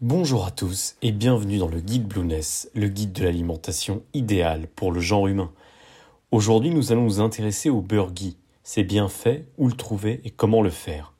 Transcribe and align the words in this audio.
Bonjour 0.00 0.46
à 0.46 0.52
tous 0.52 0.94
et 1.02 1.10
bienvenue 1.10 1.58
dans 1.58 1.66
le 1.66 1.80
guide 1.80 2.06
Blueness, 2.06 2.70
le 2.72 2.86
guide 2.86 3.12
de 3.14 3.24
l'alimentation 3.24 4.04
idéale 4.14 4.68
pour 4.68 4.92
le 4.92 5.00
genre 5.00 5.26
humain. 5.26 5.50
Aujourd'hui, 6.30 6.70
nous 6.70 6.92
allons 6.92 7.02
nous 7.02 7.20
intéresser 7.20 7.68
au 7.68 7.80
beurre 7.80 8.12
ghee, 8.12 8.36
ses 8.62 8.84
bienfaits, 8.84 9.42
où 9.56 9.66
le 9.66 9.74
trouver 9.74 10.20
et 10.22 10.30
comment 10.30 10.62
le 10.62 10.70
faire. 10.70 11.14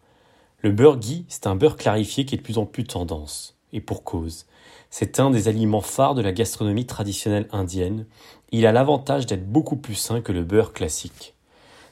Le 0.60 0.70
beurre 0.70 1.00
ghee, 1.00 1.24
c'est 1.26 1.48
un 1.48 1.56
beurre 1.56 1.76
clarifié 1.76 2.24
qui 2.24 2.36
est 2.36 2.38
de 2.38 2.42
plus 2.44 2.58
en 2.58 2.66
plus 2.66 2.84
tendance, 2.84 3.58
et 3.72 3.80
pour 3.80 4.04
cause. 4.04 4.46
C'est 4.90 5.18
un 5.18 5.30
des 5.30 5.48
aliments 5.48 5.80
phares 5.80 6.14
de 6.14 6.22
la 6.22 6.30
gastronomie 6.30 6.86
traditionnelle 6.86 7.48
indienne. 7.50 8.06
Il 8.52 8.64
a 8.64 8.70
l'avantage 8.70 9.26
d'être 9.26 9.50
beaucoup 9.50 9.76
plus 9.76 9.96
sain 9.96 10.20
que 10.20 10.30
le 10.30 10.45
beurre 10.45 10.72
classique. 10.72 11.34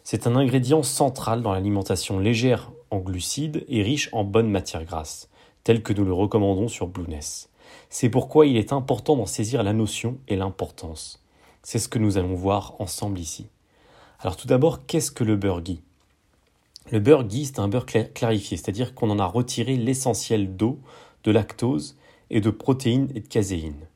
C'est 0.05 0.29
un 0.29 0.37
ingrédient 0.37 0.85
central 0.85 1.43
dans 1.43 1.53
l'alimentation 1.53 2.21
légère 2.21 2.71
en 2.93 2.99
glucides 2.99 3.65
et 3.69 3.83
riche 3.83 4.09
en 4.13 4.23
bonnes 4.23 4.53
matières 4.53 4.85
grasses, 4.85 5.29
tel 5.67 5.83
que 5.83 5.93
nous 5.93 6.05
le 6.05 6.13
recommandons 6.13 6.69
sur 6.69 6.87
Blueness. 6.87 7.51
C'est 7.91 8.09
pourquoi 8.09 8.47
il 8.47 8.57
est 8.57 8.73
important 8.73 9.17
d'en 9.17 9.27
saisir 9.27 9.65
la 9.65 9.73
notion 9.73 10.17
et 10.29 10.37
l'importance. 10.37 11.25
C'est 11.65 11.81
ce 11.81 11.89
que 11.89 11.99
nous 11.99 12.19
allons 12.19 12.37
voir 12.37 12.77
ensemble 12.79 13.19
ici. 13.19 13.49
Alors 14.21 14.37
tout 14.37 14.47
d'abord, 14.47 14.87
qu'est-ce 14.87 15.11
que 15.11 15.25
le 15.25 15.35
beurre 15.35 15.63
ghee? 15.63 15.83
Le 16.93 17.01
beurre 17.01 17.25
ghee, 17.25 17.47
c'est 17.47 17.59
un 17.59 17.67
beurre 17.67 17.87
clarifié, 17.87 18.57
c'est-à-dire 18.57 18.95
qu'on 18.95 19.11
en 19.11 19.19
a 19.19 19.27
retiré 19.27 19.75
l'essentiel 19.75 20.55
d'eau, 20.55 20.79
de 21.25 21.33
lactose 21.33 21.97
et 22.31 22.41
de 22.41 22.51
protéines 22.51 23.11
et 23.17 23.21
de 23.21 23.27
caséine. 23.27 23.89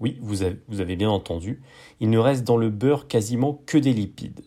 Oui, 0.00 0.16
vous 0.22 0.42
avez, 0.42 0.96
bien 0.96 1.10
entendu, 1.10 1.60
il 2.00 2.08
ne 2.08 2.18
reste 2.18 2.44
dans 2.44 2.56
le 2.56 2.70
beurre 2.70 3.06
quasiment 3.06 3.60
que 3.66 3.76
des 3.76 3.92
lipides. 3.92 4.46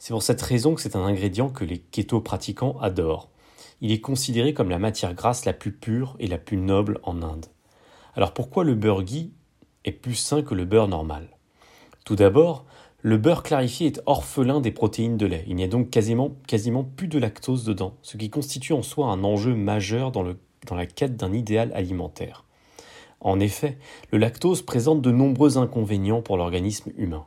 C'est 0.00 0.12
pour 0.12 0.24
cette 0.24 0.42
raison 0.42 0.74
que 0.74 0.80
c'est 0.80 0.96
un 0.96 1.04
ingrédient 1.04 1.50
que 1.50 1.64
les 1.64 1.78
keto-pratiquants 1.78 2.80
adorent. 2.80 3.28
Il 3.80 3.92
est 3.92 4.00
considéré 4.00 4.52
comme 4.52 4.70
la 4.70 4.78
matière 4.78 5.14
grasse 5.14 5.44
la 5.44 5.52
plus 5.52 5.72
pure 5.72 6.16
et 6.18 6.26
la 6.26 6.38
plus 6.38 6.56
noble 6.56 7.00
en 7.02 7.22
Inde. 7.22 7.46
Alors 8.14 8.34
pourquoi 8.34 8.64
le 8.64 8.74
beurre 8.74 9.04
ghee 9.04 9.32
est 9.84 9.92
plus 9.92 10.14
sain 10.14 10.42
que 10.42 10.54
le 10.54 10.64
beurre 10.64 10.88
normal? 10.88 11.28
Tout 12.04 12.16
d'abord, 12.16 12.66
le 13.02 13.16
beurre 13.16 13.42
clarifié 13.42 13.86
est 13.86 14.02
orphelin 14.04 14.60
des 14.60 14.72
protéines 14.72 15.16
de 15.16 15.24
lait. 15.24 15.44
Il 15.46 15.56
n'y 15.56 15.64
a 15.64 15.68
donc 15.68 15.88
quasiment, 15.90 16.30
plus 16.96 17.08
de 17.08 17.18
lactose 17.18 17.64
dedans, 17.64 17.94
ce 18.02 18.18
qui 18.18 18.28
constitue 18.28 18.74
en 18.74 18.82
soi 18.82 19.06
un 19.06 19.24
enjeu 19.24 19.54
majeur 19.54 20.12
dans 20.12 20.22
la 20.22 20.86
quête 20.86 21.16
d'un 21.16 21.32
idéal 21.32 21.72
alimentaire. 21.74 22.44
En 23.20 23.40
effet, 23.40 23.78
le 24.12 24.18
lactose 24.18 24.62
présente 24.62 25.00
de 25.00 25.10
nombreux 25.10 25.56
inconvénients 25.56 26.22
pour 26.22 26.36
l'organisme 26.36 26.90
humain. 26.96 27.26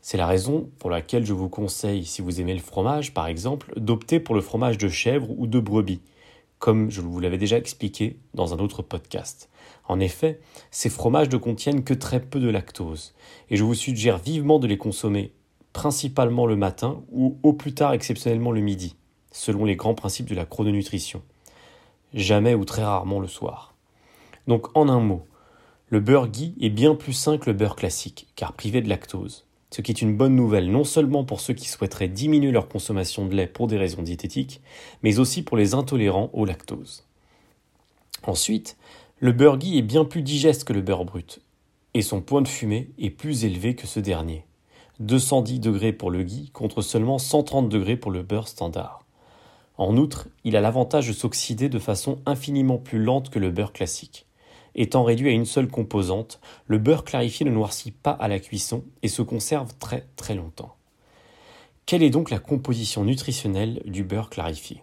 C'est 0.00 0.16
la 0.16 0.26
raison 0.26 0.70
pour 0.78 0.90
laquelle 0.90 1.24
je 1.24 1.32
vous 1.32 1.48
conseille, 1.48 2.04
si 2.04 2.22
vous 2.22 2.40
aimez 2.40 2.54
le 2.54 2.60
fromage 2.60 3.14
par 3.14 3.26
exemple, 3.26 3.72
d'opter 3.76 4.20
pour 4.20 4.34
le 4.34 4.40
fromage 4.40 4.78
de 4.78 4.88
chèvre 4.88 5.30
ou 5.38 5.46
de 5.46 5.60
brebis, 5.60 6.00
comme 6.58 6.90
je 6.90 7.00
vous 7.00 7.18
l'avais 7.20 7.38
déjà 7.38 7.58
expliqué 7.58 8.18
dans 8.34 8.54
un 8.54 8.58
autre 8.58 8.82
podcast. 8.82 9.48
En 9.88 10.00
effet, 10.00 10.40
ces 10.70 10.90
fromages 10.90 11.28
ne 11.30 11.36
contiennent 11.36 11.84
que 11.84 11.94
très 11.94 12.20
peu 12.20 12.40
de 12.40 12.48
lactose, 12.48 13.14
et 13.50 13.56
je 13.56 13.64
vous 13.64 13.74
suggère 13.74 14.18
vivement 14.18 14.58
de 14.58 14.66
les 14.66 14.78
consommer 14.78 15.32
principalement 15.72 16.46
le 16.46 16.56
matin 16.56 17.02
ou 17.10 17.38
au 17.42 17.52
plus 17.52 17.74
tard 17.74 17.92
exceptionnellement 17.92 18.52
le 18.52 18.60
midi, 18.60 18.96
selon 19.32 19.64
les 19.64 19.76
grands 19.76 19.94
principes 19.94 20.28
de 20.28 20.34
la 20.34 20.44
chrononutrition. 20.44 21.22
Jamais 22.14 22.54
ou 22.54 22.64
très 22.64 22.84
rarement 22.84 23.20
le 23.20 23.28
soir. 23.28 23.74
Donc 24.46 24.68
en 24.76 24.88
un 24.88 25.00
mot, 25.00 25.26
le 25.88 26.00
beurre 26.00 26.28
ghee 26.28 26.54
est 26.60 26.70
bien 26.70 26.94
plus 26.94 27.12
sain 27.12 27.38
que 27.38 27.50
le 27.50 27.56
beurre 27.56 27.76
classique, 27.76 28.28
car 28.36 28.52
privé 28.52 28.80
de 28.80 28.88
lactose 28.88 29.46
ce 29.72 29.80
qui 29.80 29.90
est 29.90 30.02
une 30.02 30.16
bonne 30.16 30.36
nouvelle 30.36 30.70
non 30.70 30.84
seulement 30.84 31.24
pour 31.24 31.40
ceux 31.40 31.54
qui 31.54 31.68
souhaiteraient 31.68 32.08
diminuer 32.08 32.50
leur 32.50 32.68
consommation 32.68 33.26
de 33.26 33.34
lait 33.34 33.46
pour 33.46 33.68
des 33.68 33.78
raisons 33.78 34.02
diététiques, 34.02 34.60
mais 35.02 35.18
aussi 35.18 35.42
pour 35.42 35.56
les 35.56 35.72
intolérants 35.72 36.30
au 36.34 36.44
lactose. 36.44 37.06
Ensuite, 38.24 38.76
le 39.18 39.32
beurre 39.32 39.56
ghee 39.56 39.78
est 39.78 39.82
bien 39.82 40.04
plus 40.04 40.20
digeste 40.20 40.64
que 40.64 40.74
le 40.74 40.82
beurre 40.82 41.06
brut, 41.06 41.40
et 41.94 42.02
son 42.02 42.20
point 42.20 42.42
de 42.42 42.48
fumée 42.48 42.90
est 42.98 43.10
plus 43.10 43.44
élevé 43.44 43.74
que 43.74 43.86
ce 43.86 43.98
dernier. 43.98 44.44
210 45.00 45.58
degrés 45.60 45.92
pour 45.94 46.10
le 46.10 46.22
ghee 46.22 46.50
contre 46.52 46.82
seulement 46.82 47.18
130 47.18 47.70
degrés 47.70 47.96
pour 47.96 48.10
le 48.10 48.22
beurre 48.22 48.48
standard. 48.48 49.06
En 49.78 49.96
outre, 49.96 50.28
il 50.44 50.54
a 50.54 50.60
l'avantage 50.60 51.08
de 51.08 51.14
s'oxyder 51.14 51.70
de 51.70 51.78
façon 51.78 52.18
infiniment 52.26 52.76
plus 52.76 53.02
lente 53.02 53.30
que 53.30 53.38
le 53.38 53.50
beurre 53.50 53.72
classique. 53.72 54.26
Étant 54.74 55.04
réduit 55.04 55.28
à 55.28 55.32
une 55.32 55.46
seule 55.46 55.68
composante, 55.68 56.40
le 56.66 56.78
beurre 56.78 57.04
clarifié 57.04 57.44
ne 57.44 57.50
noircit 57.50 57.90
pas 57.90 58.12
à 58.12 58.28
la 58.28 58.40
cuisson 58.40 58.84
et 59.02 59.08
se 59.08 59.22
conserve 59.22 59.74
très 59.78 60.06
très 60.16 60.34
longtemps. 60.34 60.74
Quelle 61.84 62.02
est 62.02 62.10
donc 62.10 62.30
la 62.30 62.38
composition 62.38 63.04
nutritionnelle 63.04 63.82
du 63.84 64.04
beurre 64.04 64.30
clarifié? 64.30 64.82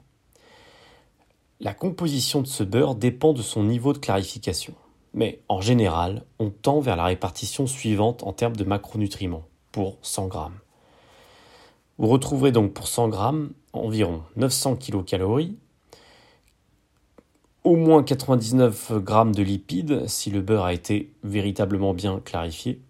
La 1.59 1.73
composition 1.73 2.41
de 2.41 2.47
ce 2.47 2.63
beurre 2.63 2.95
dépend 2.95 3.33
de 3.33 3.41
son 3.41 3.63
niveau 3.63 3.93
de 3.93 3.97
clarification. 3.97 4.75
Mais 5.13 5.41
en 5.49 5.59
général, 5.59 6.23
on 6.37 6.51
tend 6.51 6.79
vers 6.79 6.95
la 6.95 7.05
répartition 7.05 7.67
suivante 7.67 8.23
en 8.23 8.31
termes 8.31 8.55
de 8.55 8.63
macronutriments 8.63 9.45
pour 9.71 9.97
100 10.01 10.27
grammes. 10.27 10.59
Vous 11.97 12.07
retrouverez 12.07 12.51
donc 12.51 12.73
pour 12.73 12.87
100 12.87 13.09
grammes 13.09 13.51
environ 13.73 14.23
900 14.35 14.77
kcal, 14.77 15.49
au 17.63 17.75
moins 17.75 18.03
99 18.03 18.93
grammes 19.03 19.35
de 19.35 19.43
lipides 19.43 20.07
si 20.07 20.31
le 20.31 20.41
beurre 20.41 20.65
a 20.65 20.73
été 20.73 21.13
véritablement 21.23 21.93
bien 21.93 22.19
clarifié, 22.19 22.81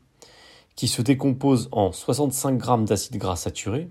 qui 0.76 0.88
se 0.88 1.02
décompose 1.02 1.70
en 1.72 1.92
65 1.92 2.58
grammes 2.58 2.86
d'acides 2.86 3.18
gras 3.18 3.36
saturés, 3.36 3.90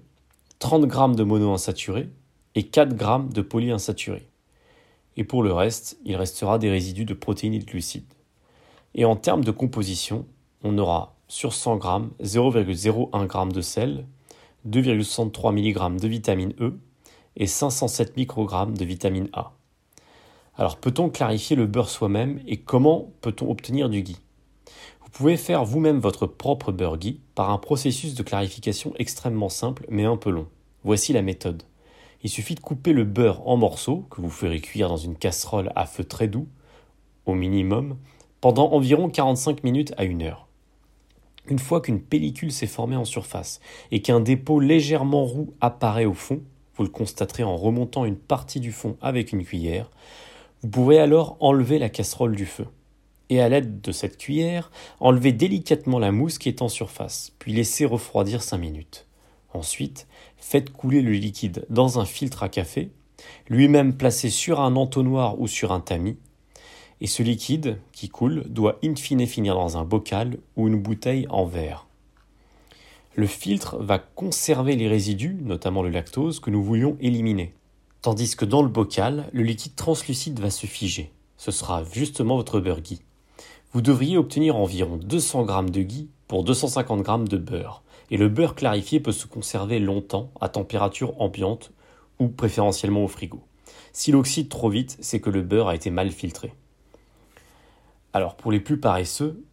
30 0.61 0.87
grammes 0.87 1.17
de 1.17 1.25
monoinsaturés 1.25 2.09
et 2.55 2.65
4 2.65 2.95
grammes 2.95 3.33
de 3.33 3.43
polyinsaturés. 3.43 4.29
Et 5.17 5.25
pour 5.25 5.43
le 5.43 5.53
reste, 5.53 5.99
il 6.05 6.17
restera 6.17 6.59
des 6.59 6.71
résidus 6.71 7.05
de 7.05 7.15
protéines 7.15 7.55
et 7.55 7.59
de 7.59 7.65
glucides. 7.65 8.15
Et 8.95 9.05
en 9.05 9.17
termes 9.17 9.45
de 9.45 9.51
composition, 9.51 10.27
on 10.63 10.79
aura 10.79 11.17
sur 11.27 11.53
100 11.53 11.77
grammes 11.77 12.11
0,01 12.23 13.49
g 13.49 13.53
de 13.53 13.61
sel, 13.61 14.07
2,63 14.69 15.53
mg 15.53 16.01
de 16.01 16.09
vitamine 16.09 16.55
E 16.61 16.79
et 17.37 17.47
507 17.47 18.17
microgrammes 18.17 18.77
de 18.77 18.85
vitamine 18.85 19.29
A. 19.33 19.58
Alors 20.59 20.77
peut-on 20.77 21.09
clarifier 21.09 21.55
le 21.55 21.67
beurre 21.67 21.89
soi-même 21.89 22.41
et 22.45 22.57
comment 22.57 23.13
peut-on 23.21 23.49
obtenir 23.49 23.89
du 23.89 24.03
ghee? 24.03 24.19
Vous 25.01 25.09
pouvez 25.13 25.37
faire 25.37 25.65
vous-même 25.65 26.01
votre 26.01 26.27
propre 26.27 26.73
beurre 26.73 26.99
ghee 26.99 27.21
par 27.37 27.51
un 27.51 27.59
processus 27.59 28.17
de 28.17 28.25
clarification 28.25 28.93
extrêmement 28.99 29.51
simple 29.51 29.87
mais 29.89 30.05
un 30.05 30.17
peu 30.17 30.31
long. 30.31 30.49
Voici 30.83 31.13
la 31.13 31.23
méthode. 31.23 31.63
Il 32.25 32.29
suffit 32.29 32.57
de 32.57 32.61
couper 32.61 32.93
le 32.93 33.05
beurre 33.05 33.47
en 33.47 33.57
morceaux 33.57 34.05
que 34.11 34.21
vous 34.21 34.31
ferez 34.31 34.61
cuire 34.61 34.89
dans 34.89 34.97
une 34.97 35.15
casserole 35.15 35.71
à 35.77 35.87
feu 35.87 36.03
très 36.03 36.27
doux, 36.27 36.49
au 37.25 37.35
minimum, 37.35 37.97
pendant 38.41 38.73
environ 38.73 39.09
45 39.09 39.63
minutes 39.63 39.95
à 39.97 40.03
1 40.03 40.23
heure. 40.23 40.49
Une 41.47 41.61
fois 41.61 41.81
qu'une 41.81 42.01
pellicule 42.01 42.51
s'est 42.51 42.67
formée 42.67 42.97
en 42.97 43.05
surface 43.05 43.61
et 43.93 44.03
qu'un 44.03 44.19
dépôt 44.19 44.59
légèrement 44.59 45.25
roux 45.25 45.55
apparaît 45.61 46.05
au 46.05 46.15
fond, 46.15 46.41
vous 46.75 46.83
le 46.83 46.91
constaterez 46.91 47.45
en 47.45 47.57
remontant 47.57 48.05
une 48.05 48.17
partie 48.17 48.59
du 48.59 48.73
fond 48.73 48.97
avec 49.01 49.33
une 49.33 49.45
cuillère, 49.45 49.91
vous 50.63 50.71
pouvez 50.71 50.99
alors 50.99 51.37
enlever 51.41 51.79
la 51.79 51.89
casserole 51.89 52.35
du 52.35 52.47
feu. 52.47 52.67
Et 53.31 53.41
à 53.41 53.49
l'aide 53.49 53.81
de 53.81 53.93
cette 53.93 54.19
cuillère, 54.19 54.71
enlever 54.99 55.33
délicatement 55.33 55.99
la 55.99 56.11
mousse 56.11 56.39
qui 56.39 56.49
est 56.49 56.63
en 56.63 56.69
surface, 56.69 57.33
puis 57.39 57.53
laisser 57.53 57.85
refroidir 57.85 58.43
5 58.43 58.59
minutes. 58.59 59.07
Ensuite, 59.55 60.07
faites 60.37 60.71
couler 60.71 61.01
le 61.03 61.13
liquide 61.13 61.65
dans 61.71 62.01
un 62.01 62.05
filtre 62.05 62.43
à 62.43 62.49
café, 62.49 62.91
lui-même 63.49 63.97
placé 63.97 64.31
sur 64.31 64.61
un 64.61 64.75
entonnoir 64.77 65.41
ou 65.41 65.47
sur 65.47 65.73
un 65.73 65.81
tamis, 65.81 66.17
et 67.01 67.07
ce 67.07 67.23
liquide 67.23 67.79
qui 67.93 68.09
coule 68.09 68.45
doit 68.49 68.79
in 68.83 68.97
fine 68.97 69.27
finir 69.27 69.55
dans 69.55 69.79
un 69.79 69.85
bocal 69.85 70.39
ou 70.57 70.67
une 70.67 70.81
bouteille 70.81 71.27
en 71.31 71.45
verre. 71.45 71.87
Le 73.15 73.27
filtre 73.27 73.79
va 73.79 73.99
conserver 73.99 74.75
les 74.75 74.89
résidus, 74.89 75.37
notamment 75.41 75.83
le 75.83 75.91
lactose, 75.91 76.41
que 76.41 76.51
nous 76.51 76.63
voulions 76.63 76.97
éliminer. 77.01 77.53
Tandis 78.01 78.37
que 78.37 78.45
dans 78.45 78.63
le 78.63 78.69
bocal, 78.69 79.29
le 79.33 79.43
liquide 79.43 79.75
translucide 79.75 80.39
va 80.39 80.51
se 80.51 80.67
figer. 80.67 81.13
Ce 81.37 81.51
sera 81.51 81.83
justement 81.83 82.37
votre 82.37 82.61
beurre 82.61 82.81
ghee. 82.81 83.03
Vous 83.73 83.81
devriez 83.81 84.17
obtenir 84.17 84.55
environ 84.55 84.99
200 84.99 85.47
g 85.47 85.71
de 85.73 85.83
ghee 85.83 86.09
pour 86.29 86.45
250 86.45 87.05
g 87.05 87.29
de 87.29 87.37
beurre. 87.37 87.83
Et 88.13 88.17
le 88.17 88.29
beurre 88.29 88.55
clarifié 88.55 89.01
peut 89.01 89.13
se 89.13 89.27
conserver 89.27 89.81
longtemps 89.81 90.31
à 90.41 90.49
température 90.49 91.21
ambiante 91.21 91.73
ou 92.21 92.29
préférentiellement 92.29 93.03
au 93.03 93.09
frigo. 93.09 93.41
S'il 93.93 94.15
oxyde 94.15 94.49
trop 94.49 94.71
vite, 94.71 94.97
c'est 95.01 95.21
que 95.21 95.31
le 95.31 95.43
beurre 95.43 95.69
a 95.69 95.75
été 95.75 95.91
mal 95.91 96.13
filtré. 96.13 96.55
Alors 98.13 98.37
pour 98.37 98.53
les 98.53 98.61
plus 98.61 98.79
paresseux, 98.79 99.45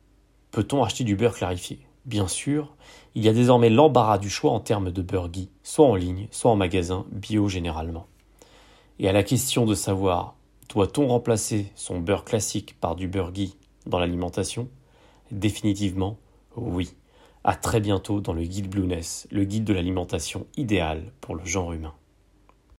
peut-on 0.51 0.83
acheter 0.83 1.03
du 1.03 1.15
beurre 1.15 1.33
clarifié? 1.33 1.79
Bien 2.05 2.27
sûr, 2.27 2.75
il 3.15 3.23
y 3.23 3.27
a 3.27 3.33
désormais 3.33 3.71
l'embarras 3.71 4.19
du 4.19 4.29
choix 4.29 4.51
en 4.51 4.59
termes 4.59 4.91
de 4.91 5.01
beurre 5.01 5.29
ghee, 5.29 5.49
soit 5.63 5.87
en 5.87 5.95
ligne, 5.95 6.27
soit 6.29 6.51
en 6.51 6.55
magasin, 6.55 7.07
bio 7.11 7.49
généralement. 7.49 8.05
Et 8.97 9.09
à 9.09 9.11
la 9.11 9.23
question 9.23 9.65
de 9.65 9.75
savoir 9.75 10.35
doit-on 10.69 11.07
remplacer 11.07 11.71
son 11.75 11.99
beurre 11.99 12.23
classique 12.23 12.79
par 12.79 12.95
du 12.95 13.09
beurre 13.09 13.33
dans 13.85 13.99
l'alimentation? 13.99 14.69
Définitivement, 15.31 16.17
oui. 16.55 16.93
À 17.43 17.55
très 17.55 17.81
bientôt 17.81 18.21
dans 18.21 18.33
le 18.33 18.43
guide 18.43 18.69
Blueness, 18.69 19.27
le 19.31 19.43
guide 19.43 19.65
de 19.65 19.73
l'alimentation 19.73 20.47
idéale 20.55 21.11
pour 21.19 21.35
le 21.35 21.45
genre 21.45 21.73
humain. 21.73 21.93